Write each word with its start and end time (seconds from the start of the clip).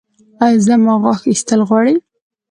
ایا 0.45 0.59
زما 0.65 0.93
غاښ 1.03 1.21
ایستل 1.31 1.61
غواړي؟ 1.69 1.95